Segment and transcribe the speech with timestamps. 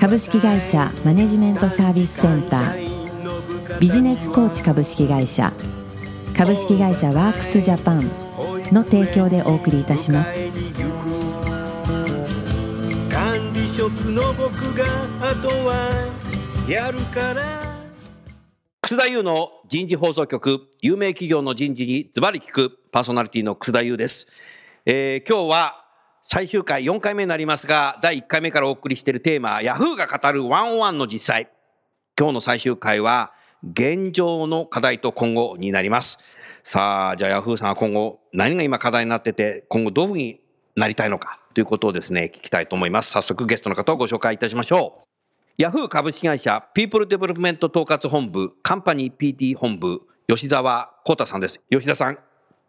[0.00, 3.78] 株式会社マネジメントサービスセンター。
[3.78, 5.52] ビジネスコーチ株式会社。
[6.34, 8.10] 株式会社ワークスジャパン
[8.72, 10.32] の提供でお送りいたします。
[13.10, 14.86] 管理職の僕が
[15.20, 15.90] あとは
[16.66, 17.60] やるから。
[18.80, 20.66] 楠田優の人事放送局。
[20.80, 24.26] 有名企業の人事にズバリ聞くパーソナリティの楠田優です、
[24.86, 25.79] えー今日は
[26.24, 31.50] 最終回4回目になりますが第1回目からお送りしているテーマヤフーが語るワンオンワンの実際。
[32.18, 36.18] 今日の最終回は現状の課題と今後になります。
[36.62, 40.40] さあじゃあヤフーさんは今後何が今課題になってて今後どういうふうに
[40.76, 43.10] なりたいのかということをですね聞きたいと思います。
[43.10, 45.10] 早速ゲストの方をご紹介いたしましょう。
[45.58, 51.60] ヤフー株式会社ピープルデベロップメント統括本部カンパニー PT 本部吉澤幸太さんです。
[51.70, 52.18] 吉田さん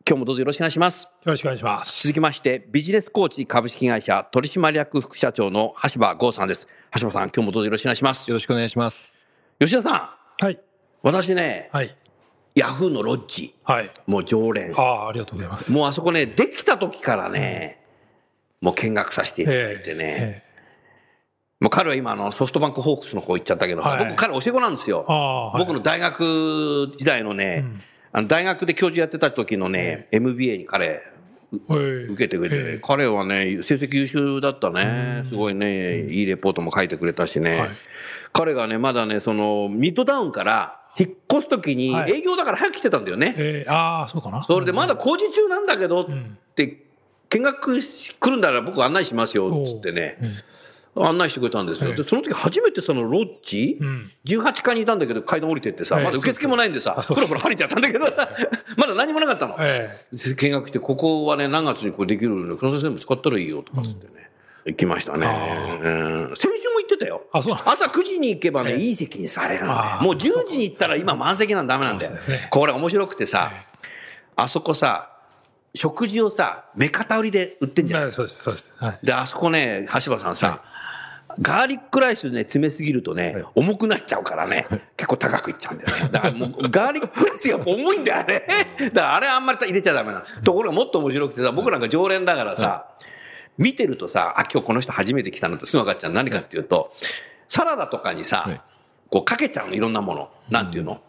[0.08, 2.04] 今日もどうぞよろしくお願いしますよろしくお願いします。
[2.04, 6.68] 続きましてビジネスコーチ株式会社取締役副社長の橋場剛さんです
[7.00, 9.16] 橋場さん今日もどうぞよろしくお願いしますよろしくお願いします。
[9.60, 10.60] 吉田さんはい。
[11.04, 11.96] 私ねはい。
[12.56, 13.92] ヤフーのロッジはい。
[14.08, 15.72] もう常連ああ、ありがとうございます。
[15.72, 17.82] もうあそこねできた時からね
[18.60, 20.52] もう見学させていただいてね、ええ
[21.62, 25.06] もう彼は今あのソフトバンクホークスの方行っちゃったけど、はい僕彼教え子なんですよ。
[25.60, 27.64] 僕の大学時代のね、
[28.14, 31.02] あの大学で教授やってた時のね、MBA に彼
[31.52, 32.80] 受受けてくれて、ええ。
[32.82, 35.26] 彼はね、成績優秀だったね。
[35.30, 37.60] すごいね、いいレポートも書いてくれたしね。
[37.60, 37.70] はい。
[38.32, 42.14] 彼がね、まだね、その、ミッドタウンから引っ越す時にはい。
[42.14, 43.36] 営業だから早く来てたんだよね。
[43.38, 43.70] ええ。
[43.70, 44.44] ああ、そうかな。
[44.44, 46.86] それでまだ工事中なんだけどんって、
[47.30, 50.18] 見学来るんだら僕案内しますよ、つってね。
[50.96, 51.92] 案内してくれたんですよ。
[51.92, 58.06] ええで、その時初めてそのロッジ、ん18階にいたんだけど階段降りてってさ、ええまだ受付もないんでさ、あそうですふらふら張りてやったんだけど、
[58.78, 59.56] まだ何もなかったの。
[59.60, 59.90] え
[60.36, 64.30] 見学して、ここはね、何月にこれできるので、この先生も使ったらいいよとかつってね。
[64.66, 65.26] 行きましたね。
[65.82, 67.24] うん先週も行ってたよ。
[67.32, 70.00] 朝9時に行けばね、ええいい席に座れるんだよあ。
[70.02, 72.12] あもう10時に行ったら今満席なんだダメなんだよ。
[72.50, 73.52] これ面白くてさ、
[74.36, 75.11] あそこさ、
[75.74, 78.02] 食事をさ、目片売りで売ってんじゃん。
[78.04, 78.76] はいそうです、そうです。
[78.78, 79.00] はい。
[79.04, 80.64] で、あそこね、橋場さんさ、
[81.40, 84.68] ガーリックライスね、詰めすぎるとね、重くなっちゃうからね、
[84.98, 86.10] 結構高くいっちゃうんだよね。
[86.12, 88.44] だからもう、ガーリックライスが重いんだよね。
[88.78, 90.26] だからあれあんまり入れちゃダメなの。
[90.44, 92.88] ところがもっと面白くてさ、僕なんか常連だからさ、
[93.58, 96.12] 見てるとさ、あ、今日この人初めて来たのってすぐ分かっちゃう。
[96.12, 96.92] 何かっていうと、
[97.48, 98.62] サラダとかにさ、はい
[99.12, 100.30] こうかけちゃうの、いろんなもの。
[100.50, 101.02] なんていうの、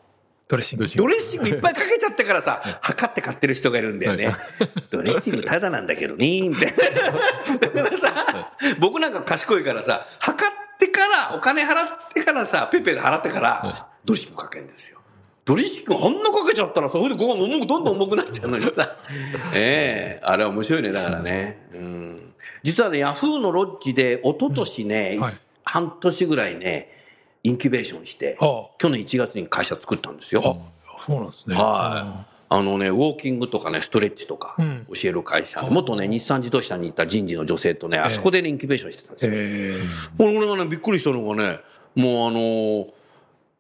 [0.53, 0.87] ドレッシング。
[0.87, 4.37] ドレッシングいっぱいかけちゃってからさ、 測って買ってる人がいるんだよね。
[4.93, 7.57] ドレッシングただなんだけどね、みたいな。
[7.57, 14.99] だからさ、僕なんか賢いからさ、測ってから、お金払ってからさ、ペッペで払ってから、ドレッシングかけるんですよ。
[15.47, 18.95] ドレッシングあんなかけちゃったらさ、それでここ重くどんどん重くなっちゃうのにさ。
[19.57, 21.67] ええあれは面白いね、だからね。
[21.73, 22.35] うん。
[22.63, 25.35] 実はね、ヤフーのロッジで、一昨年ね、はい
[25.65, 27.02] 半年ぐらいね、
[27.45, 28.37] インキュベーションして、
[28.79, 30.43] 去年1月に会社作ったんですよ。
[30.45, 31.57] あ、そうなんですね。
[31.57, 32.33] はい。
[32.55, 39.33] あのね、ウォーキングとかね、ストレッチとかうん教える会社で、元ね、日産自動車にいた人事の女性とね、あそこでね、インキュベーションしてたんですよ。
[39.35, 39.81] え
[40.19, 41.61] 俺がね、びっくりしたのがね、
[41.95, 42.87] もうあのー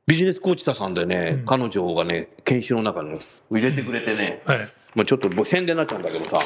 [0.04, 3.18] ビジネスコーチタさんでね、彼女がね、研修の中に
[3.52, 4.68] 入れてくれてね、えはい。
[4.96, 6.40] まあちょっと宣伝になっちゃうんだけどさ、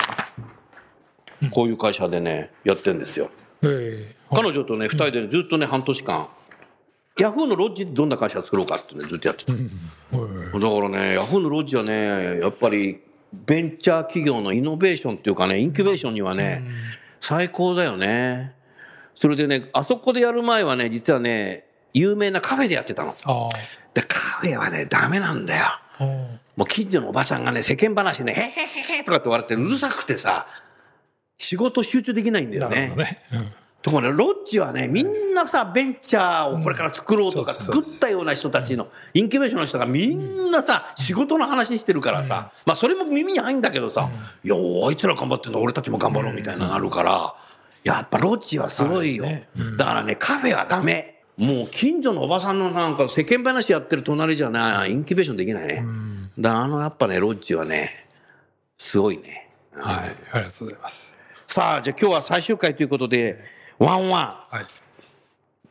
[1.50, 3.30] こういう会社でね、やってんですよ。
[3.62, 6.28] ええ彼女とね、二人でねずっとね、半年間、
[7.18, 9.52] ヤフーのロッジでどんな会社作ろうかってね、ずっとやってた。
[9.52, 9.64] だか
[10.80, 13.00] らね、ヤフーのロッジはね、やっぱり
[13.32, 16.62] ベンチャー企業のイノベーションっていうかね、インキュベーションにはね、
[17.20, 18.54] 最高だよね。
[19.14, 21.64] それでね、あそこでやる前はね、実はね、
[21.94, 23.14] 有名なカフェでやってたの。
[23.24, 23.48] あ
[23.94, 25.64] で、カフェはね、ダメなんだよ。
[25.98, 26.04] あ。
[26.56, 30.46] もう近所のおばちゃんがね、世間話でね、へへへへとかって笑ってうるさくてさ、
[31.38, 32.96] 仕事集中できないんだよねなるほ。
[32.96, 33.22] どね。
[33.32, 33.52] うん
[33.86, 44.10] ところロッジはね、みんなさ、ベンチャーをこれから作ろうとか、作ったような人たちの、インキュベーションの人がみんなさ、仕事の話してるからさ、まあそれも耳に入んだけどさ、
[44.42, 47.32] いや、あいつら頑張ってんだ、俺たちも頑張ろうみたいななるから、
[47.84, 49.24] やっぱロッジはすごいよ。
[49.78, 51.22] だからね、カフェはダメ。
[51.36, 55.84] もう近所のおばさんのなんか世間話やってる隣じゃない、インキュベーションできないね。
[56.36, 58.08] だからあのやっぱね、ロッジはね、
[58.78, 59.48] すごいね。
[59.76, 60.16] はい。
[60.32, 61.14] ありがとうございます。
[61.46, 64.56] さあ、じゃあ今日は最終回ということで、ワンワン。
[64.56, 64.66] はい。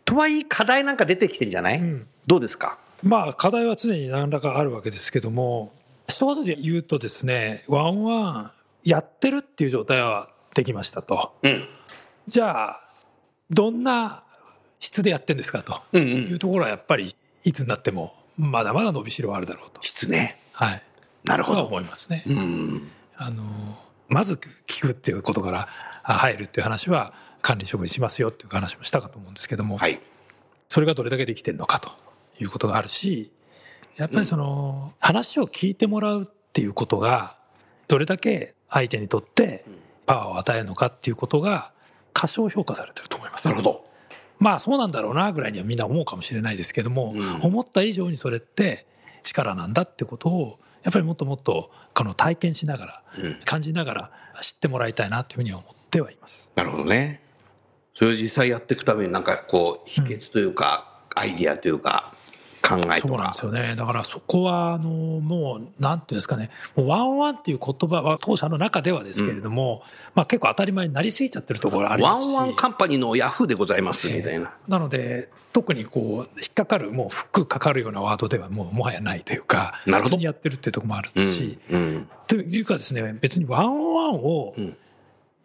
[0.03, 2.77] とはいえ課題なんか出てきてんじゃない、んどうですか？
[3.01, 5.73] まあ課題は常に何らかあるわけですけども
[6.07, 8.51] 一言で言うとですねワンワン
[8.83, 11.67] やってるっていう状態はできましたとうん。
[12.27, 12.81] じゃあ
[13.49, 14.23] どんな
[14.79, 15.81] 質でやってんですかと。
[15.97, 20.39] いうんところはやっぱりいつになってもまだまだ伸びしろはあるだろうと質ね。
[20.53, 20.83] はい
[21.23, 21.63] なるほど。
[21.63, 22.23] 思いますね。
[22.27, 22.91] うん。
[23.17, 23.43] あの
[24.07, 25.67] まず聞くっていうことから
[26.03, 27.13] あ入るっていう話は
[27.45, 29.99] 管理職にしますよっていう話もしたかと思うんですけども、はい。
[30.67, 31.91] それがどれだけできてるのかと
[32.39, 33.31] いうことがあるし
[33.97, 37.37] やっぱりその、話を聞いてもらうっていうことが
[37.87, 39.63] どれだけ相手にとって
[40.07, 41.71] パワーを与えるのかっていうことが
[42.13, 43.45] 過小評価されてると思います。
[43.45, 43.85] なるほど。
[44.39, 48.87] まあそうなんだろうなぐらいにはみんな思うかもしれないですけども、うん思った以上にそれって
[49.21, 53.39] 力なんだってことをやっぱりもっともっとこの体験しながらうん。
[53.45, 54.11] 感じながら
[54.41, 56.51] 知ってもらいたいなというふうには思ってはいます。
[56.55, 57.24] なるほどね。
[57.95, 62.13] それを実際やっていくためになんかこう、秘訣というか、アイディアというか、
[62.67, 63.45] 考えとかそうなんです。
[63.45, 63.75] よね。
[63.75, 69.83] だからそこはあのもうなんていうんですかね、もうワンオンワンっていう言葉は当社の中ではですけれども、
[70.15, 72.25] まあ結構当たり前になりすぎちゃってるところありますし。
[72.25, 74.51] ワンオンワンカンパニーのヤフーでございます、みたいな。
[74.67, 81.59] なので特にこう引っかかるもうフックかかるようなワードではもうもはやないというかなるほど普通にやってるっていうところもあるうんし、。
[81.69, 82.09] うん。
[82.27, 84.75] というかですね別にワンオンワンをうん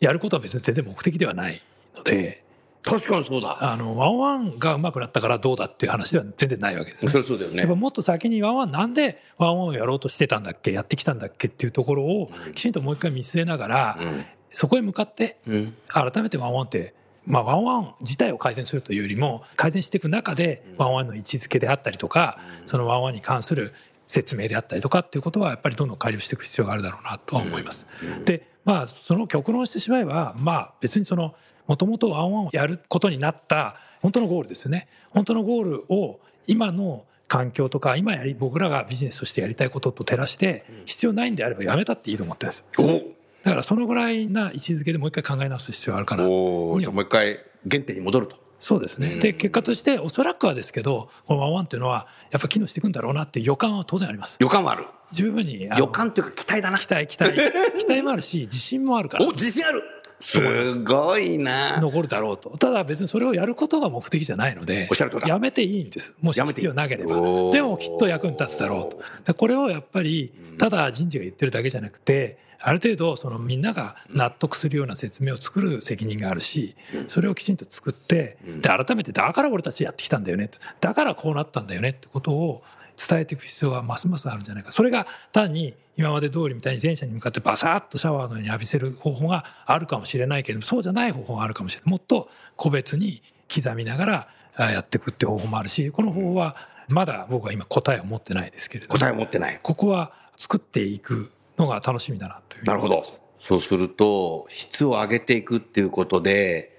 [0.00, 1.62] やることは別に全然目的ではない
[1.96, 2.44] ので、
[2.82, 3.58] 確かにそうだ。
[3.60, 7.19] あのワンオンワンが上手くなったからどうだっていう話では全然ないわけですねそ。
[7.19, 7.75] れそうだよねやっぱ。
[7.75, 14.25] もっと先にワンオンワンなんでワンオンワンをやろうとしてたんだっけやってきたんだっけっていうところをきちんともう一回見据えながら、うん。
[14.52, 15.75] そこへ向かってうん。
[15.88, 16.94] 改めてワンオンワンって、
[17.26, 23.75] まあ、ワンオンワン自体を改善するというよりも改善していく中でワンオンワンの位置づけであったりとか、そのワンオンワンに関する
[24.06, 27.87] 説明であったりとかっていうことはやっぱりどんどん改良していく必要があるだろうなとは思います。
[28.25, 31.34] でまあその極論してしまえばまあ別にその
[31.70, 36.19] もともとワンワンをやることになった本当のゴールですよね本当のゴールを
[36.49, 47.38] 今の環境とか今やり僕らがビジネスとしてやりたいことと照らして必要ないんであればやめたっていいと思ってるんですよおだからそのぐらいな位置づけでもう一回考え直す必要があるかなおーじゃあもう一回
[47.70, 48.37] 原点に戻ると。
[48.58, 49.19] そうですね。
[49.20, 54.37] で、結果として、おそらくはですけど、このワンワンっていうのは、やっぱ機能していくんだろうなっていう予感は当然あります。
[54.38, 54.84] 予感はある。
[55.12, 55.66] 十分に。
[55.78, 56.78] 予感というか期待だな。
[56.78, 57.32] 期待、期待。
[57.78, 59.82] 期待もあるし、自信もあるからお、自信ある
[60.20, 62.50] すごいな残るだろうと。
[62.50, 66.14] ただ別にそれをやることが目的じゃないのでおっしゃる通り、だやめていいんです。
[66.20, 67.14] もし必要なければ
[67.50, 69.02] でもきっと役に立つだろうと。
[69.25, 76.76] でこれをやっぱり、ただ人事が言ってるだけじゃなくて、ある程度そのみんなが納得するような説明を作る責任があるし、
[77.08, 80.58] それをきちんと作って、で、改めてだから俺たちやってきたんだよねと。
[80.81, 82.62] だからこうなったんだよねってことを
[83.08, 84.73] 伝えていく必要がますますあるんじゃないか。
[84.73, 91.91] それが単に今まで通りみたいに前者に向かってバサッとシャワーのように浴びせる方法があるかもしれないけれども、そうじゃない方法があるかもしれない。
[91.91, 96.56] もっと個別に刻みながらあやっていくって方法もあるし、この方法は
[96.88, 99.61] まだ僕は今答えを持ってないですけれども、答えを持ってない。
[99.62, 103.02] ここは作っていくのが楽しみだなというなるほど。
[103.38, 106.79] そうすると、質を上げていくっていうことで、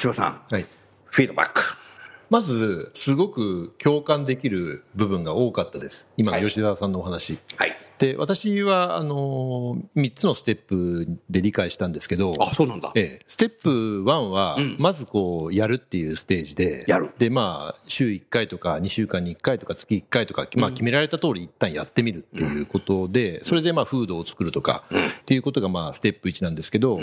[0.00, 0.66] 橋場さん、はい。
[1.06, 1.77] フィードバック。
[2.30, 6.06] まず、すごく共感できる部分が多かったです。
[6.16, 7.38] 今の吉田さんのお話。
[7.56, 7.74] はい。
[7.98, 12.92] で、私は、あの、3つのステップで理解したんですけど、あ、そうなんだ。
[12.94, 24.84] ええ、ステップ1はうん、まずこう、やるっていうステージで、やるで、まあ、週1回とか、2週間に1回とか、月1回とか、まあ、決められた通り一旦やってみるっていうことで、それでまあ、フードを作るとか、
[25.20, 27.00] っていうことがまあ、ステップ1なんですけど、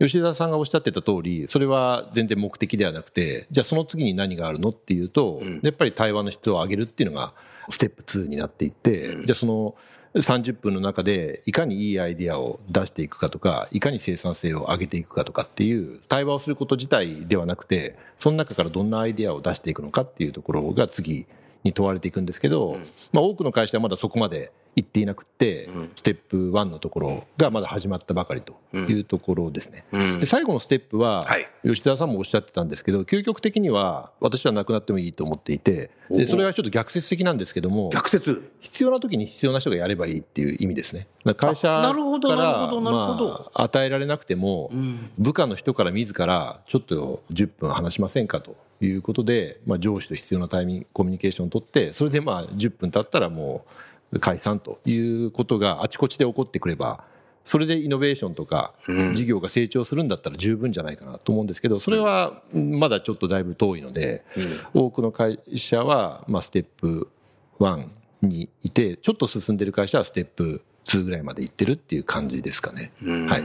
[0.00, 7.34] 吉田さんがおっしゃってた通り、それは全然目的ではなくて、じゃあその次に何があるのっていうと、やっぱり対話の質を上げるっていうのが、
[7.68, 9.74] ステップ2になっていって、じゃあその
[10.14, 21.26] 30分の中で、いかにいいアイディアを出していくかとか、いかに生産性を上げていくかとかっていう、対話をすること自体ではなくて、その中からどんなアイディアを出していくのかっていうところが次
[21.62, 22.78] に問われていくんですけど、
[23.12, 29.84] まあ多くの会社はまだそこまで行っていなくて、ステップ1のところがまだ始まったばかりというところですね。
[29.92, 30.18] うん。
[30.18, 31.48] で最後のステップは、はい。
[31.64, 38.50] 吉田さんもおっしゃってたんですけど、究極的には私はなくなってもいいと思っていて、でそれはちょっと逆説的なんですけども、逆説。
[38.60, 41.08] 必要な時に必要な人がやればいいっていう意味ですね。
[41.36, 44.70] 会社あなるほどから与えられなくても、
[45.18, 53.70] 部下の人から自らちょっと10分話しませんかということで、まあ、上司と必要なタイミングコミュニケーションを取ってそれでまあ10分経ったらもう
[54.18, 57.04] 解散ということがあちこちで起こってくれば
[57.44, 58.74] それでイノベーションとか
[59.14, 64.24] 事業が成長するんだったら十分じゃないかなと思うんですけどそれはまだちょっとだいぶ遠いので、
[64.74, 67.08] 多くの会社はまあステップ
[67.58, 67.88] 1
[68.22, 72.92] にいてちょっと進んでる会社はステップ2ぐらいまで行ってるっていう感じですかね。
[73.28, 73.44] はい、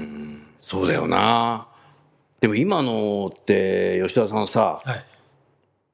[0.59, 1.67] そうだよな。
[2.41, 5.05] でも今のって、吉田さんさ、はい。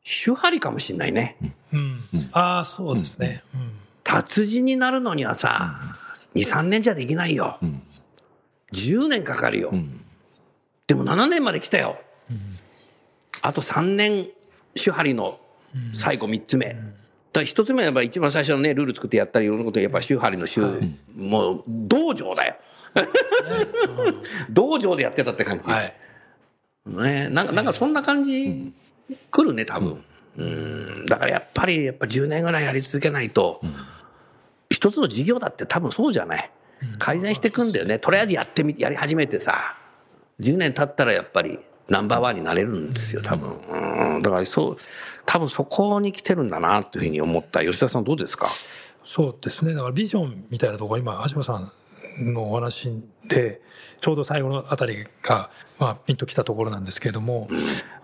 [0.03, 1.37] 手張りかもしんないね。
[1.71, 2.01] うん。
[2.33, 3.43] ああ、そうですね。
[3.53, 3.71] うん。
[4.11, 5.79] 達人になるのにはさ、
[6.35, 7.57] 2、3年じゃできないよ。
[7.63, 7.81] ん
[8.73, 9.71] 10年かかるよ。
[9.71, 10.01] ん
[10.87, 11.97] でも7年まで来たよ。
[13.41, 14.27] あと3年、
[14.75, 15.39] 手張りの
[15.93, 16.75] 最後3つ目。
[17.31, 20.59] だ一つ目はやっぱり一番最初のね、ルール作ってやったりいろんなことやっぱ手張りの手、
[21.15, 22.55] もう道場だよ。
[24.49, 25.69] 道場でやってたって感じ。
[25.69, 25.95] はい。
[26.85, 28.73] ね、なんか、なんかそんな感じ
[29.29, 30.03] 来るね、多分。
[30.37, 31.05] うん。
[31.05, 33.61] だからやっぱり、やっぱ10年ぐらいやり続けないと、
[34.81, 36.51] 一つの事業だって多分そうじゃない。
[36.97, 37.99] 改善していくんだよね。
[37.99, 39.77] とりあえずやってみ、やり始めてさ、
[40.39, 44.15] 10年経ったらやっぱりナンバーワンになれるんですよ、多分。
[44.15, 44.21] うん。
[44.23, 44.77] だからそう、
[45.27, 47.63] 多分そこに来てるんだな、というふうに思った。
[47.63, 48.49] 吉田さんどうですか？
[49.05, 49.75] そうですね。
[49.75, 51.53] だからビジョンみたいなところ、今、橋本さ
[52.19, 52.91] んのお話
[53.27, 53.61] で、
[53.99, 57.47] ちょうど最後のあたりが、まあ、ピンときたところなんですけれども、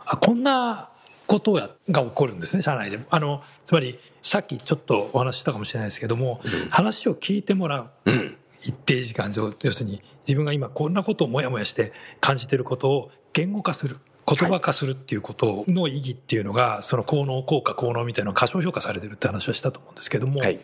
[0.06, 0.92] あこんな
[1.28, 3.00] ことがが起こるんですね、社内で。
[3.10, 7.90] あの、つまり、さっきちょっとお話ししたかもしれないですけども、話を聞いてもらう。
[8.64, 13.98] 一定時間上、要するに自分が今こんなことをもやもやして感じてることを言語化する。
[14.30, 20.60] 言葉化するっていうことの意義っていうのが、その効能、効果、効能みたいなのが過小評価されてるって話をしたと思うんですけども、はい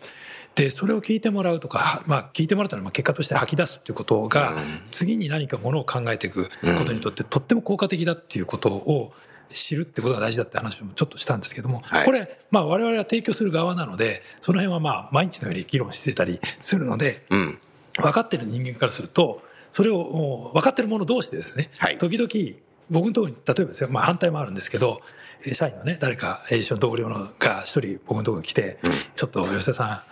[0.54, 4.54] で、それを聞いてもらうとか、はまあ、聞いてもらったのはまあ結果として吐き出すっていうことが、
[4.92, 9.12] 次に何かものを考えていくことにとって、とっても効果的だっていうことを
[9.52, 12.04] 知るってことが大事だって話もちょっとしたんですけども、はい。
[12.04, 17.58] これ、まあ、我々は提供する側なので、その辺はまあ、毎日のように議論してたりするので、うん。
[17.96, 21.98] 分かってる人間からすると、それを分かってる者同士でですね、はい。
[21.98, 22.56] 時々、
[22.90, 25.00] 僕のところに、例えばですよ、まあ反対もあるんですけど、
[25.44, 28.78] えー社員のね、誰か、えー一緒の同僚のが一人僕のところに来て、
[29.16, 30.04] ちょっと吉田さ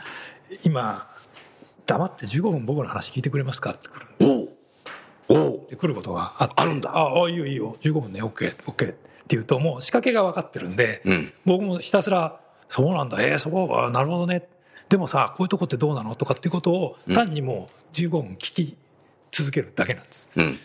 [0.51, 1.09] ん、今、
[1.87, 4.07] 黙って15分僕の話聞いてくれますかって来る。
[5.29, 5.57] おう。
[5.57, 6.55] って来ることがあって。
[6.57, 6.91] あるんだ。
[6.91, 14.49] ああ、いいよいいよ、15分ね、OK、OK って言うと、もう仕掛けが分かってるんで、うん僕もひたすら、そうなんだ、えー、そこは、なるほどね。
[14.89, 18.77] でもさ、こういうとこってどうなのとかっていうことを、単にもう15分聞き
[19.31, 20.29] 続けるだけなんです。
[20.37, 20.59] うん。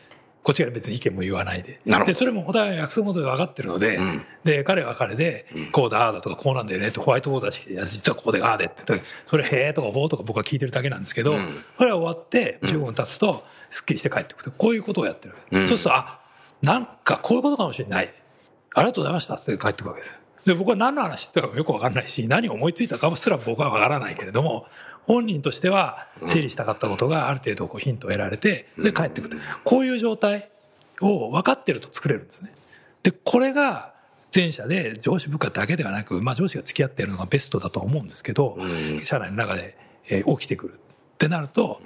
[0.47, 1.81] こっちが別に意見も言わないで。
[2.05, 11.37] で、それもお互い約束事で分かってるので、んで、彼は彼で、こうだ、ああだとか、こうなんだよねってホワイトボードだし、実はこうで、ああでって言って、それへえとかほうとか僕は聞いてるだけなんですけど、
[11.77, 14.53] これは終わって15分経つと、すっきりして帰ってくる。
[14.57, 15.67] こういうことをやってる。
[15.67, 16.21] そうすると、あ、
[16.61, 18.13] なんかこういうことかもしれない。
[18.73, 20.17] ありがとうございましたって帰ってくるわけですよ。
[20.45, 24.67] で、僕は何の話してたかもよくわかんないし、何を思いついたかもすら僕はわからないけれども、
[25.05, 29.39] 本人としては整理したかったことがある程度こうヒントを得られて、で、帰ってくる。
[29.63, 30.49] こういう状態
[31.01, 32.53] を分かってると作れるんですね。
[33.03, 33.93] で、これが
[34.35, 38.57] 前者で上司部下だけではなく、まあ上司が付き合っているのがベストだと思うんですけど、
[39.03, 39.77] 社内の中で、
[40.09, 40.73] えー起きてくる。
[40.73, 41.81] ってなると、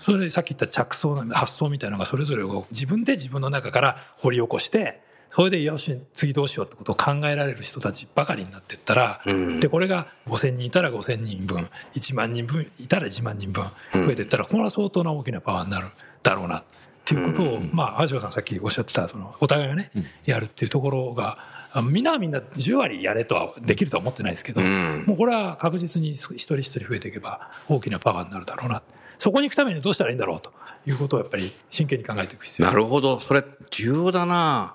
[0.00, 5.01] それでさっき言った着想の発想みたいなのがそれぞれを自分で自分の中から掘り起こして、
[5.34, 9.22] それでよし、次どうしようってことを考えられる人たちばかりになっていったら、
[9.60, 15.86] で、これが5000人いたら5000人分、1万人分いたら1万人分増えていったら、これは相当な大きなパワーになる
[16.22, 16.58] だろうな。
[16.58, 16.64] っ
[17.04, 19.90] ていうことを、まあ、橋さんさっきおっしゃってた、その、お互いがね、
[20.26, 21.38] やるっていうところが、
[21.72, 28.82] あみんなはみんな10割やれとはできるとは思ってないですけど、もうこれは確実に一人一人増えていけば大きなパワーになるだろうな。
[29.18, 30.52] そこに行くためにどうしたらいいんだろうと
[30.84, 33.20] いうことをやっぱり真剣に考えていく必要なるほど。
[33.20, 34.74] それ重要だな。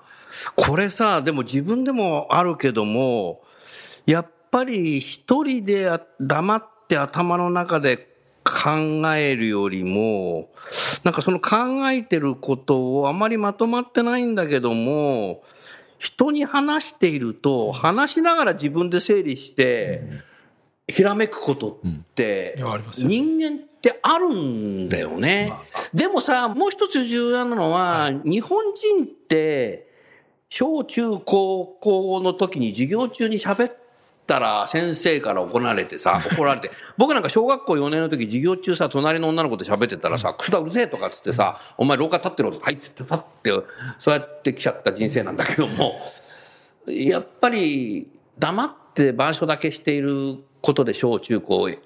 [0.56, 3.42] これさ、でも自分でもあるけども、
[4.06, 8.08] やっぱり一人であ黙って頭の中で
[8.44, 8.70] 考
[9.14, 10.50] えるよりも、
[11.04, 15.42] なんかその考えてることをあまりまとまってないんだけども、
[15.98, 20.02] 人に話していると、話しながら自分で整理して、
[20.86, 22.56] ひらめくことって
[22.96, 25.52] 人間ってあるんだよね。
[25.92, 29.87] でもさ、もう一つ重要なのは、日本人って、
[30.50, 33.76] 小中高校の時に授業中に喋っ
[34.26, 36.70] たら先生から怒られてさ、 怒られて。
[36.96, 43.50] 僕なんか小学校4年の時授業中さ、隣の女の子と喋ってたらさ、くだうるせえとかっつってさ、お前廊下立ってろと、はいっつって立って、
[43.98, 46.00] そうやって来ちゃった人生なんだけども、
[46.86, 51.78] やっぱり黙って板書だけしていることで小中高育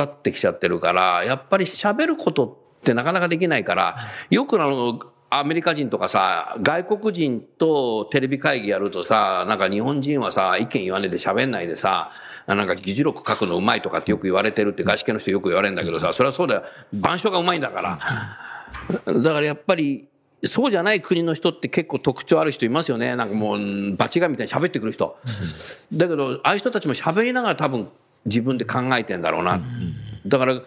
[0.00, 2.46] ってきちゃってるから、やっぱり喋ること
[2.80, 3.96] ってなかなかできないから、
[4.30, 12.10] よくあの、アメリカ人とかさ、外国人とテレビ会議やるとさ、なんか日本人はさ、意見言わねえで喋んないでさ、
[12.46, 16.62] なんか議事録書くのうまいとかってよく言われてるって外資系の人よく言われるんだけどさ、それはそうだよ。
[16.92, 17.98] 板書がうまいんだから。
[19.20, 20.06] だからやっぱり、
[20.44, 23.16] そうじゃない国の人って結構特徴ある人いますよね。
[23.16, 25.18] なんかもう、バチがみたいに喋ってくる人。
[25.92, 27.88] だけど、ああいう人たちも喋りながら多分
[28.26, 29.60] 自分で考えてんだろうな。
[30.24, 30.60] だから、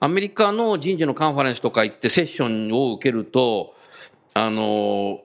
[0.00, 3.74] アメリカの人事のカンファレンスとか行ってセッションを受けると、
[4.34, 5.20] あの、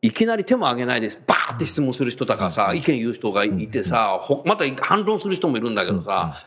[0.00, 1.18] いきなり手も挙げないです。
[1.26, 6.44] バーって質問する人とかさ、意見言う人がいてさ、ほまた反論する人もいるんだけどさ、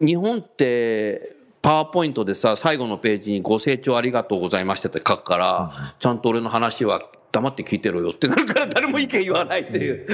[0.00, 10.06] 日本って、パワーポイントでさ、最後のページにご清聴ありがとうございましたって書くから、ちゃんと俺の話は黙って聞いてろよってなるから誰も意見言わないっていう。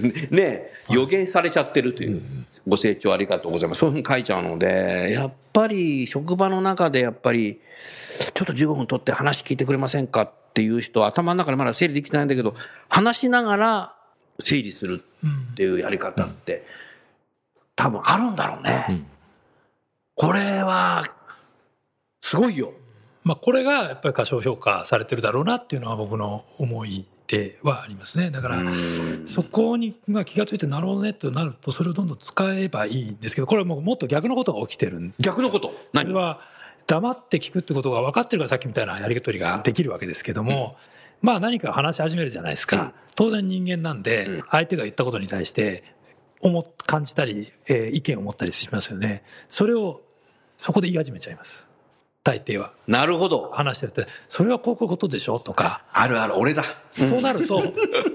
[0.00, 2.22] ねえ予言されちゃってるという。
[2.66, 3.80] ご清聴ありがとうございます。
[3.80, 7.60] そういうふうに書いちゃうので、やっぱり職場の中でやっぱり、
[8.32, 12.54] ちょっと15分取って話聞いてくれませんかっていう人は頭の中でまだ整理できてないんだけど、
[12.88, 13.94] 話しながら
[14.38, 15.02] 整理する
[15.52, 16.64] っていうやり方って、
[17.76, 19.04] 多分あるんだろうね。
[20.14, 21.04] これは、
[22.22, 22.72] すごいよ。
[23.24, 28.30] まあ、これがやっぱり過小評価されてるだろうなっていうのは僕の思いではありますね。
[28.30, 28.62] だから、
[29.26, 35.68] そこにまあ気がついてなるほどねとなると、それをどんどん使えばいいんですけど、これはもうもっと逆のことが起きてるんで逆のこと？
[35.68, 36.40] そ何れは
[36.86, 40.76] 黙って聞くってことが分かってるからさっきみたいなやり取りができるわけですけども、
[41.22, 42.92] まあ何か話し始めるじゃないですか。
[43.14, 45.84] 当然人間なんで、相手が言ったことに対して、
[46.42, 49.22] 思っ感じたり、えー意見を持ったりしますよね。
[49.48, 50.02] それを
[50.58, 51.66] そこで言い始めちゃいます。
[52.24, 52.72] 大抵は。
[52.88, 53.50] なるほど。
[53.52, 55.38] 話してて、それはこういうことでしょ？
[55.38, 56.64] とか、あるある、俺だ。
[56.96, 57.62] そうなると、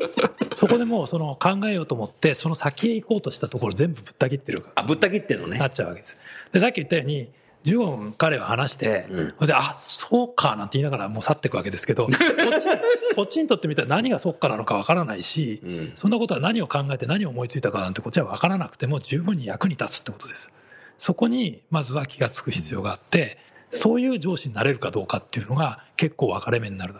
[0.57, 5.59] そこでもうその考えようと思って、その先へ行こうとしたところ全部ぶった切ってるあ、ぶった切ってんのね。
[5.59, 6.17] なっちゃうわけです。
[6.51, 7.29] で、さっき言ったように、
[7.65, 20.51] 15分彼は話して、それで、あ、そうかなんて言いながらもう去っていくわけですけど、 こっち、こっちにとってみたら何がそうかなのかわからないし、んそんなことは何を考えて何を思いついたかなんてこっちはわからなくても十分に役に立つってことです。
[20.97, 23.37] そこにまずは気がつく必要があって、
[23.69, 26.93] そういう上司になれるかどうかっていうのが結構分かれ目になる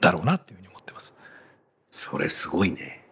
[0.00, 1.14] だろうなっていうふうに思ってます。
[1.90, 3.06] それすごいね。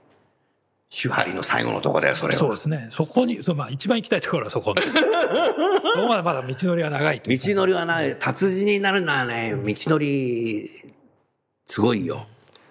[0.91, 2.39] 手張りの最後のとこだよ、それは。
[2.39, 2.89] そうですね。
[2.93, 4.75] そこに、そうまあ一番行きたいところはそこ。
[4.79, 10.71] そこまでまだ道のりは長い道のりはない、達人になるのはね、道のり、
[11.67, 12.27] すごいよ。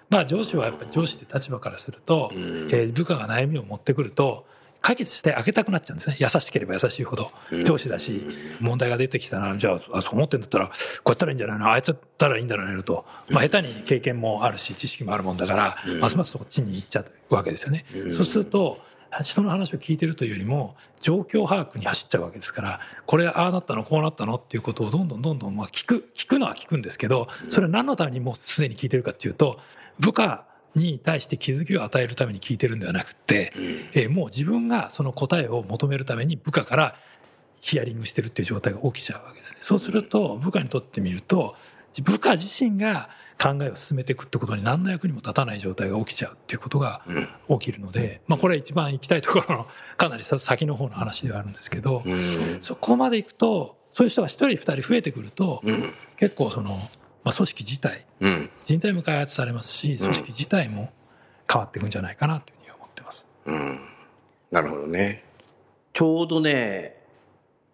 [0.08, 4.46] まあ上司はやっぱり上司って立場からすると、えー部下が悩みを持ってくると、
[4.84, 6.16] 解決してあげたくなっちゃうんですね。
[6.20, 7.32] 優しければ優しいほど。
[7.64, 8.22] 上司だし、
[8.60, 10.72] 問題が出てきたら、じゃあ、あそう思ってんだったら、こ
[11.06, 11.72] うやったらいいんじゃないの？
[11.72, 13.06] あいつだったらいいんだろうねと。
[13.30, 17.86] まあ下手に経験もあるし、知識もあるもんだから、ますますそっちに行っちゃうわけですよね。
[18.10, 18.78] そうすると、
[19.22, 29.58] 人の話を聞いてるというよりも、状況把握に走っちゃうわけですから、これああなったの、こうなったのっていうことをどんどんどんどん、まあ聞く、聞くのは聞くんですけど、それは何のためにもうすでに聞いてるかっていうと、
[29.98, 30.44] 部下
[30.74, 33.52] に対して気づきを与えるために聞いてるんではなくて、
[33.94, 36.96] えーもう自分がその答えを求めるために部下から
[37.60, 39.58] ヒアリングしてるっていう状態が起きちゃうわけですね。
[39.60, 41.56] そうすると、部下にとってみると、
[42.02, 43.08] 部下自身が
[43.40, 47.02] 考えを進めていくってことに何の役にも立たない状態が起きちゃうっていうことが
[47.48, 52.04] 起きるので、まあこれ一番行きたいところの かなりさ先の方の話ではあるんですけど、
[52.60, 55.62] そこまで行くと、そういう人が一人二人増えてくると、
[56.16, 56.78] 結構その、
[57.24, 58.50] まあ組織自体、うん。
[58.64, 60.92] 人材も開発されますし、組織自体も
[61.50, 63.26] 変わっていくんじゃないかなというふうに思ってます。
[64.50, 65.24] なるほどね。
[65.92, 66.96] ちょうどね、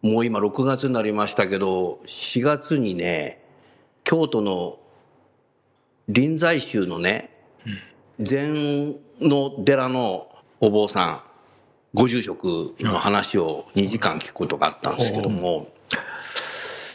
[0.03, 3.45] もう今6月になりましたけど、4月にね、
[4.05, 4.79] 京都の
[6.09, 7.31] 臨済宗のね、
[8.19, 10.29] 禅の寺の
[10.61, 11.23] お坊さん、
[11.93, 15.73] ご住職の話を2時間聞くことがあったんですけども、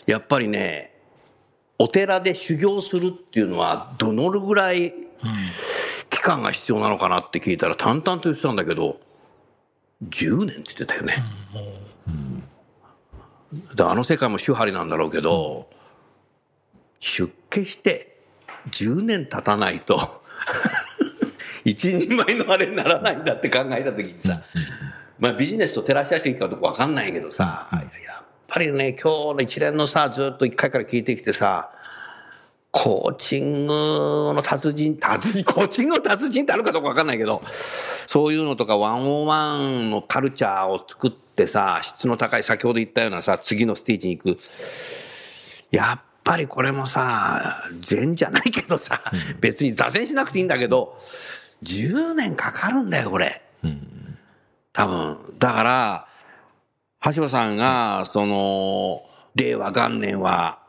[0.05, 0.94] やっぱりね、
[1.77, 4.93] お寺で修行するっていうのはどのぐらい
[6.09, 8.99] 期間が必要なのかなって聞いたら淡々と言ってたんだけど、
[10.09, 11.23] 10年って言ってたよね。
[13.73, 15.69] であの世界も手張りなんだろうけど、
[16.99, 18.17] 出家して
[18.71, 20.21] 10年経たないと、
[21.63, 24.41] 一人前のあれにならないんだって考えた時にさ、
[25.19, 28.14] まあビジネスと照らし合わせていいかどうか分かんないけどさ、やっ
[28.47, 31.71] ぱりね、今日の一連のさ、ずっと一回から聞いてきてさ、
[32.71, 33.73] コーチング
[34.33, 37.41] の達人、達人、 コーチングの達人ってあるかどうか分かんないけど、
[38.07, 44.39] そういうのとかワンオンワンのカルチャーを作ってさ、質の高い、先ほど言ったようなさ、次のステージに行く。
[45.71, 49.01] やっぱりこれもさ、禅じゃないけどさ、
[49.39, 50.97] 別に座禅しなくていいんだけど、
[51.63, 53.41] 10年かかるんだよ、これ。
[54.73, 55.17] 多分。
[55.39, 56.07] だから、
[57.13, 59.03] 橋場さんが、その、
[59.35, 60.59] 令和元年は、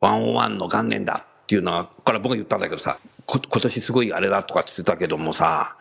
[0.00, 5.76] ワンオンワンの元年だっていうのは、これ僕が言ったんだけどさ、こ今年すごいあれだとかって言ってたけどもさ、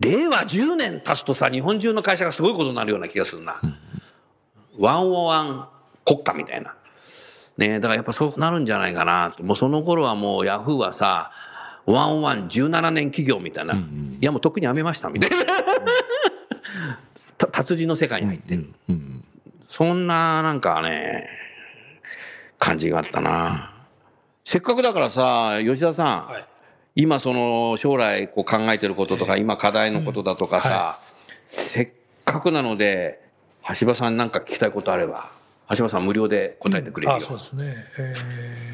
[0.00, 3.60] 令和10年経つとさ、日本中の会社がすごいことになるような気がするな。
[4.78, 5.68] ワンオンワン
[6.04, 6.74] 国家みたいな。
[7.56, 9.42] ねだからやっぱそうなるんじゃないかなと。
[9.42, 11.32] もうその頃はもうヤフーはさ、
[11.86, 13.74] ワンワン17年企業みたいな。
[13.74, 13.78] い
[14.20, 15.36] やもう特にやめましたみたいな。
[17.38, 18.66] た達人の世界に入ってる。
[19.68, 21.28] そんななんかね、
[22.58, 23.72] 感じがあったな。
[24.44, 26.44] せっかくだからさ、吉田さん、はい。
[26.96, 31.00] 今その将来こう考えてることとか、今課題のことだとかさ、
[31.48, 31.88] せっ
[32.24, 33.20] かくなので、
[33.78, 35.30] 橋場さんなんか聞きたいことあれば、
[35.76, 37.16] 橋場さん無料で答えてくれるよ。
[37.16, 37.74] あそうですね。
[37.98, 38.68] えー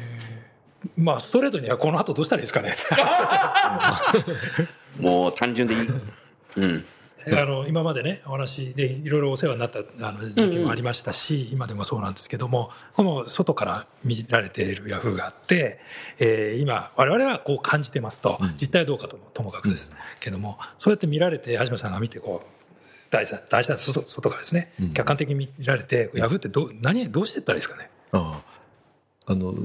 [0.97, 2.75] まあ、ストレートにはこの後どうしたらいいですかね。
[4.99, 5.89] もう単純でいい。
[6.57, 6.85] うん。
[7.27, 15.79] あの今までねお話でいろいろお世話になったあの時期もありましたし、今でもそうなんですけどもこの外から見られているヤフーがあって、
[16.19, 22.47] えー今我々はこう感じてますと、実態はどうかともともかくですけども、そうやって見られて橋本さんが見てこう
[23.11, 27.89] 大事な大事な外外からですね、客観的に見られてヤフーってどう何どうしていったらいいですかね？
[29.27, 29.55] あの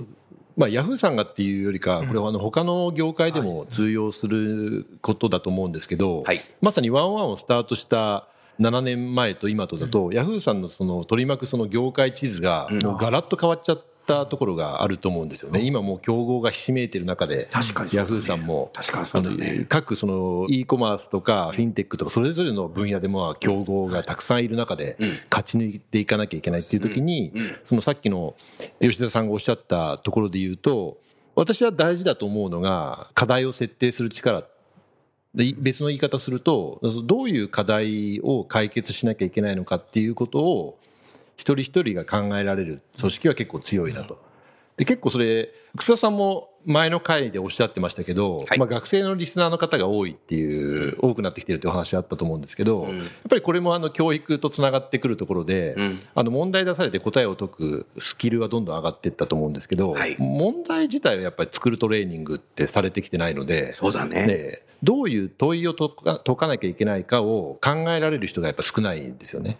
[0.61, 6.41] まあ、ヤフーさんがっていうよりか、これはあの他の業界でも通用することだと思うんですけど、はい。
[6.61, 8.29] まさにワンワンをスタートした
[8.61, 17.97] 7年前と今とだと、ヤフーさんのその取り巻くその業界地図がもうガラッと変わっちゃったところがあると思うんですよね、今もう競合がひしめいてる中で、確かにね。
[17.97, 19.67] ヤフーさんも、確かにそうだね。
[19.69, 24.97] 各その e コマースとかフィンテックとか、それぞれの分野でも競合がたくさんいる中で、
[25.31, 27.33] 勝ち抜いていかなきゃいけないっていう時に、
[27.65, 28.35] そのさっきの
[28.81, 30.99] 吉田さんがおっしゃったところで言うと、
[31.37, 34.45] 私は大事だと思うのが、課題を設定する力。
[35.33, 40.79] でい別の言い方すると、どういう課題を解決しなきゃいけないのかっていうことを、
[41.41, 44.23] 一人一人が考えられる組織は結構強いなと。
[44.77, 48.59] で結構それ、楠田さんも前の回でおっしゃってましたけど、はい。
[48.59, 52.93] まあ、学生のリスナーの方が多いっていう、多くなってきてるっていうお話あったと思うんですけど、やっ
[53.29, 56.01] ぱりこれもあの教育とつながってくるところで、ん。
[56.15, 60.17] あの問題出されて答えを解くスキルはどんどん上がっていったと思うんですけど、はい。
[60.19, 64.27] 問題自体はやっぱり作るトレーニングってされてきてないので、そうだね。
[64.27, 69.59] でどういう問いを解か解かなきゃいけないかを考えられる人がやっぱ少ないんですよね。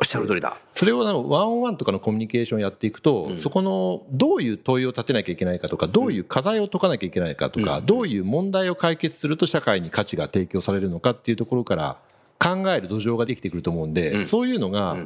[0.00, 0.56] おっしゃる通りだ。
[0.72, 11.96] それをあのワンオンワンとかのコミュニケーションをやっていくと、そこのどういう問いを立てなきゃいけないかとか、どういう課題を解かなきゃいけないかとか、どういう問題を解決すると社会に価値が提供されるのかっていうところから
[12.38, 14.96] 考える土壌ができてくると思うんで、そういうのが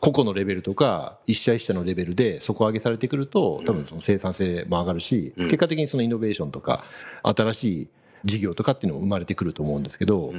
[0.00, 6.84] 個々のレベルとか、一社一社のレベルで底上げされてくると、多分その生産性も上がるし、結果的にそのイノベーションとか、
[7.22, 7.88] 新しい
[8.24, 10.32] 事業とかっていうのも生まれてくると思うんですけど、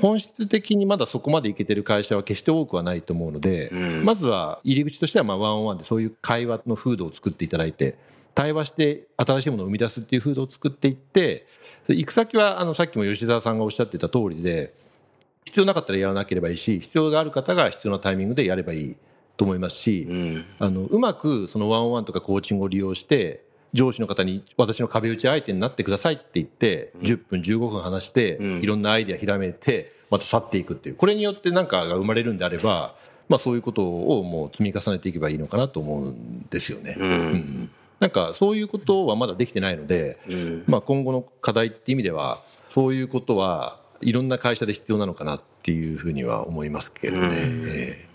[0.00, 3.70] 本質的にまだそこまでいけてる会社は決して多くはないと思うので、
[4.04, 7.96] まずは入り口としてはまあワンオンワンでそういう会話の風土を作っていただいて、
[8.36, 11.46] 対話して新しいものを生み出すっていう風土を作っていって、
[11.88, 14.74] で行く先はあのさっきも吉澤さんがおっしゃってた通りで、
[15.46, 18.96] 必要なかったらやらなければいいし、必要がある方が必要なタイミングでやればいい
[19.38, 20.06] と思いますし、
[20.58, 32.94] あのうまくそのワンオンワンとかコーチングを利用して、上司の方に私の壁打ち相手になってくださいって言って、10分、15分話して、いろんなアイデアひらめいて、また去っていくっていう、これによって何かが生まれるんであれば、
[33.30, 36.96] まあ、そういうことをもう積み重ねていけばいいのかなと思うんですよね。
[36.98, 40.18] うんなんかそういうことはまだできてないので、
[40.66, 47.28] まあ、今後の課題っていう意味では、そういうことはいろんな会社で必要なのかなっていうふうには思いますけどね。
[47.32, 48.06] え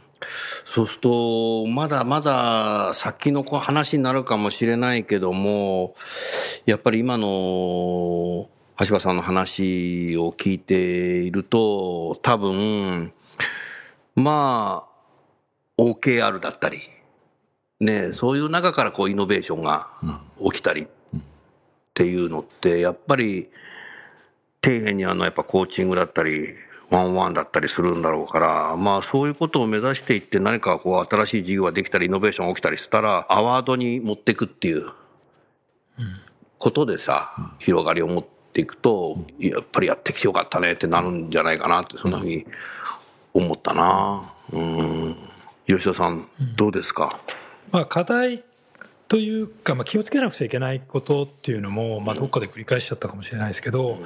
[0.65, 5.96] そうすると、まだまだ先の話になるかもしれないけども、
[6.65, 7.28] やっぱり今の
[8.80, 13.13] 橋場さんの話を聞いていると、多分、
[14.15, 16.80] まあ、OKR だったり、
[17.82, 19.88] ね、そういう中からこうイノベーションが
[20.44, 21.20] 起きたりっ
[21.96, 23.50] ていうのって、やっぱり、
[24.63, 26.54] 底辺にあのやっぱコーチングだったり、
[26.91, 34.91] ワンワンだったりするんだろうから、まあそういうことを目指していって何かこう新しい事業ができたり、イノベーションが起きたりしたら、アワードに持っていくっていう
[36.60, 42.46] ことでさ、広がりを持っていくと、やっぱりやってきてよかったねってなるんじゃないかなって、そんなふうに
[43.34, 44.34] 思ったな。
[44.52, 45.15] うん。
[45.65, 47.20] 吉田さん、どうですか？
[47.72, 48.44] まあ、課題
[49.08, 54.00] というか、まあ、気をつけなくちゃいけないことっていうのも、まあ、どっかで繰り返しちゃったかもしれないですけど、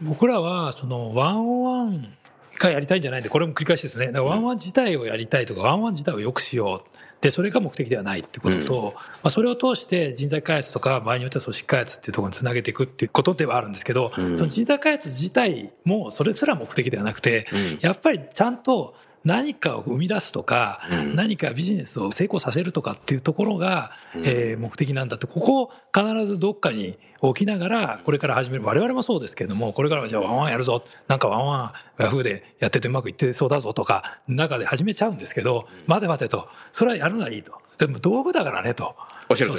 [0.00, 2.14] 僕らはそのワンオンワン
[2.58, 4.06] がやりたいんじゃないんでこれも繰り返しですね。
[4.06, 6.96] だからワンワン自体をやりたいとかワンワン自体を良くしよう。
[7.20, 17.46] でそれが目的ではないってことと、まあ、それを通して人材開発とか場合によっては組織開発っていうところにつなげていくっていうことではあるんですけど、その人材開発自体もそれすら目的ではなくて、
[17.80, 20.80] やっぱりちゃんと何かを生み出すとか、
[21.14, 28.64] 何かビジネスを成功させるとかっていうところが、えー目的なんだって、ここを必ずどっかに置きながら、これから始める。
[28.64, 30.82] 我々もそうですけれども、これからはじゃあワンワンやるぞ。
[31.06, 36.48] なんかワンワンヤフーでやっててうまくいってそうだぞとか、中で始めちゃうんですけど、待て待てと。
[36.72, 37.52] それはやるのはいいと。
[37.78, 38.96] でも道具だからねと。
[39.28, 39.50] おっしゃる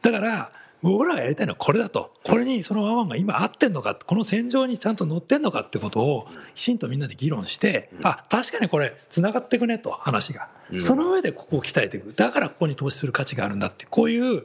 [0.00, 2.12] だから、僕らがやりたいのはこれだと。
[2.24, 10.48] これにそのワンワンが今合ってんのか、この戦場にちゃんと乗ってんのかってことをきちんとみんなで議論して、あ、確かにこれ繋がっていくねと話が。
[10.80, 12.14] その上でここを鍛えていく。
[12.14, 14.44] だからここに投資する価値があるんだって、こういう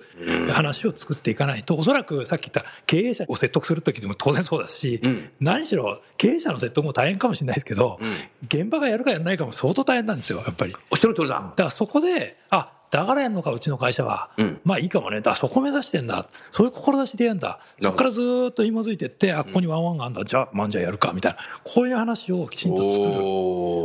[0.52, 8.00] 話を作っていかないと、おそらくさっき言った経営者を説得するときでも当然そうだし、ん何しろ経営者の説得も大変かもしれないですけど、
[8.47, 10.76] 現場がやるかやらないかも相当大変なんですよ、やっぱり。
[10.91, 11.36] おっしゃる通りだ。
[11.36, 14.30] だからそこで、あ、だからやんのか、うちの会社は。
[14.38, 15.21] うんまあいいかもね。
[15.21, 16.28] だそこ目指してんだ。
[16.52, 17.60] そういう志でやんだ。
[17.80, 20.23] そこからずーっと紐づいてって、あ、ここにワンワンがあんだ。
[20.23, 21.39] じゃあ、まんじゃあやるか、みたいな。
[21.63, 23.12] こういう話をきちんと作る。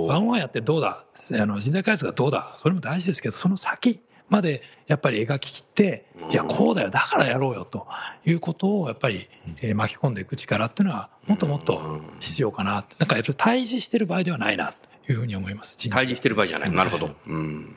[0.07, 1.05] ワンワンやってどうだ？
[1.33, 2.57] あの人材開発がどうだ？
[2.63, 6.91] それも大事ですけど、その先までやっぱり描き切って、いや、こうだよ。
[6.91, 7.65] だからやろうよ。
[7.65, 7.87] と
[8.25, 9.29] いうことをやっぱり、
[9.61, 12.85] えー巻き込んでいく力っていうのは、もっともっと必要かな。
[12.99, 14.73] なんかやっぱり対峙してる場合ではないな、
[15.07, 15.77] というふうに思います。
[15.91, 16.71] 対峙してる場合じゃない。
[16.71, 17.11] なるほど。
[17.27, 17.77] うん。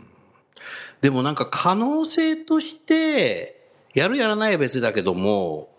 [1.01, 5.69] でもなんか可能性として、やるやらないは別だけども、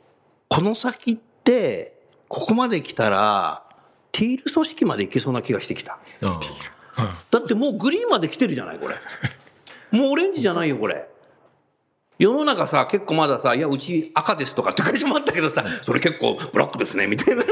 [0.49, 3.63] この先って、ここまで来たら、
[4.13, 5.99] ティール組織までいけそうな気がしてきた。
[6.23, 6.31] うん
[7.31, 8.95] だってもうグリーンまで来てるじゃない、これ。
[9.91, 11.07] もうオレンジじゃないよ、これ。
[12.19, 17.45] 世の中さ、結構まださ、いや、うち赤ですとかって会社もあったけどさ、それ結構ブラックですね、みたいな。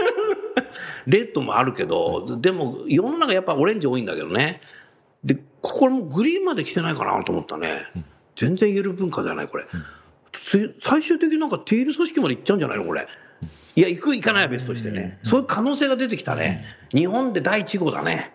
[1.06, 4.62] レッドもあるけど、でも世の中やっぱオレンジ多いんだけどね。
[5.24, 7.86] で、ここもグリーンまで来てないかなと思ったね。
[8.36, 9.64] 全然言える文化じゃない、これ。
[10.32, 13.06] つ最終的になんかティール組織まで行っちゃうんじゃないの、これ。
[13.76, 15.18] いや、行く行かないは別としてね。
[15.22, 16.64] そういう可能性が出てきたね。
[16.92, 18.32] 日本で第一号だね。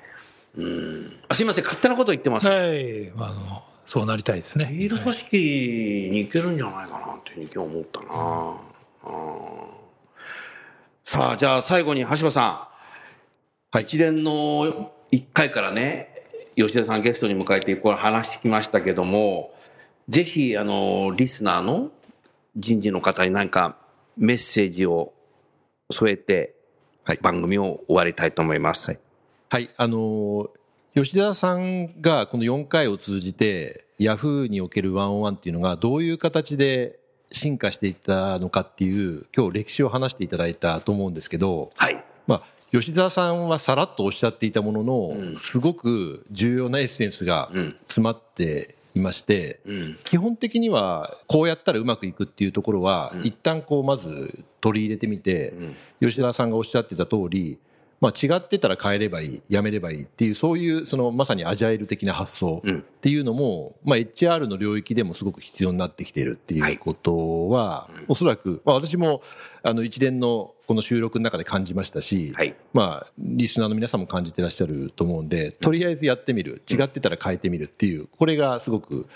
[0.57, 1.19] うん。
[1.27, 2.47] あすいません、勝手なこと言ってます。
[2.47, 3.11] はい。
[3.11, 4.65] あの、そうなりたいですね。
[4.65, 8.69] ティール組織に行けるんじゃないかなっていうふうに今日思ったな、
[9.11, 9.79] うん
[11.05, 12.69] さあ、じゃあ最後に橋場さん。
[13.71, 16.18] はい一連の1回からね、
[16.67, 19.53] 吉田さんゲストに迎えてこれ話してきましたけども、
[20.09, 21.91] ぜひ、あの、リスナーの
[22.55, 23.77] 人事の方に何か
[24.17, 25.13] メッセージを
[25.89, 26.55] 添えて、
[27.05, 28.87] はい番組を終わりたいと思います。
[28.89, 28.99] はい
[29.49, 30.49] はい、あのー
[30.95, 36.99] 吉田さんがこの4回を通じて、ヤフーにおけるワンオンワンっていうのがどういう形で
[37.31, 42.03] 進化していったのかっていう、今日歴史を話していただいたと思うんですけど、はい。
[42.27, 45.35] まあ、吉沢さんはさらっとおっしゃっていたものの、うん。
[45.35, 47.75] すごく重要なエッセンスがうん。
[47.87, 49.97] 詰まっていまして、うん。
[50.03, 53.25] 基本的にはこうやったらうまくいくっていうところは、うん。
[53.25, 55.49] 一旦こうまず取り入れてみて、
[56.01, 56.09] うん。
[56.09, 57.57] 吉田さんがおっしゃってた通り、
[58.01, 69.21] まあ、違ってたら変えればいい、やめればいいっていう、そういうそのまさにアジャイル的な発想うんっていうのも、まあ、HR の領域でもすごく必要になってきているっていうことは、おそらく、まあ、私も
[69.63, 72.55] あの一連のこの収録の中で感じましたし、はい。
[72.73, 79.07] まあ、リスナーの皆さんも感じてらっしゃると思うんで、とりあえずやってみる、違ってたら変えてみるっていう、これがすごく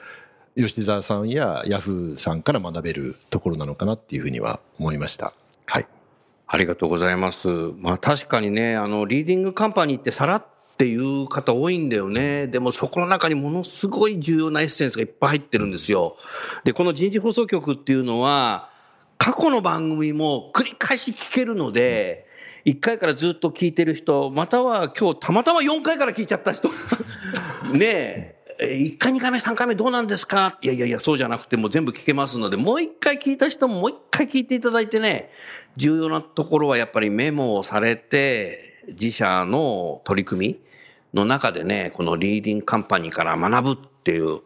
[0.55, 5.33] 吉沢さんやヤフーさんから学べるところなのかなっていうふうには思いました。
[5.65, 5.87] はい。
[6.47, 7.47] ありがとうございます。
[7.77, 10.45] まあ確かにね、あの、リーディングカンパニーってさらっ
[10.77, 12.47] ていう方多いんだよね。
[12.47, 16.17] でもそこの中にものすごい重要なエッセンスがいっぱい入ってるんですよ。
[16.63, 18.69] で、この人事放送局っていうのは、
[19.17, 22.27] 過去の番組も繰り返し聞けるので、
[22.65, 26.69] 1回からずっと聞いてる人、または今日たまたま4回から聞いちゃった人。
[27.71, 28.42] ねえ。
[28.59, 30.57] え1回、2回目、3回目どうなんですか？
[30.61, 35.29] いやいやいや、そうじゃなくてもう全部聞けますので、もう1回聞いた人ももう1回聞いていただいてね、
[35.75, 40.59] 重要なところはやっぱりメモをされて、自社の取り組み
[41.13, 44.41] の中でね、このリーディングカンパニーから学ぶっていう、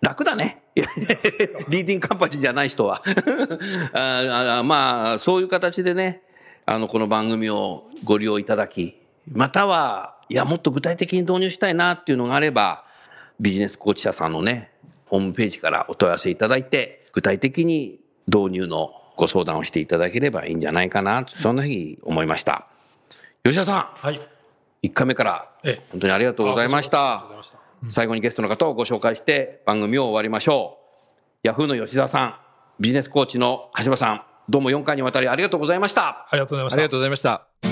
[0.00, 0.62] 楽だね。
[0.74, 3.02] リーディングカンパニーじゃない人は。
[3.92, 6.22] ああまあ、そういう形でね、
[6.66, 8.96] あの、この番組をご利用いただき、
[9.30, 12.84] または、いや、もっと具体的に導入したいなっていうのがあれば、
[13.42, 14.70] ビジネスコーチ社さんのね、
[15.06, 22.68] ホームページからお問い合わせいただいて、具体的に導入のご相談をしていただければいいんじゃないかな、そんなふうに思いました。
[23.42, 24.16] 吉田さはい。
[24.16, 24.20] ん、
[24.84, 27.24] 1回目からええ本当にありがとうございました。
[27.90, 30.78] 最後にゲストの方をご紹介して番組を終わりましょ
[31.44, 31.48] う。
[31.48, 32.36] ヤフーの吉田さん、
[32.78, 36.28] ビジネスコーチの橋場さん、どうも4回にわたりありがとうございました。
[36.30, 36.76] ありがとうございました。
[36.76, 37.71] ありがとうございました。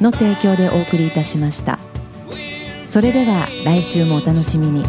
[0.00, 1.78] の提供でお送りいたしました。
[2.88, 4.84] それでは来週もお楽しみに。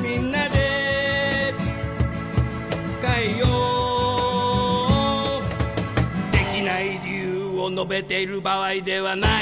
[0.00, 1.52] みんなで
[3.02, 3.46] 変えよ
[5.40, 5.42] う。
[6.32, 9.32] できない理由を述べている場合ではない。